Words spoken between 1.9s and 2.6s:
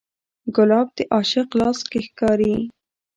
ښکاري.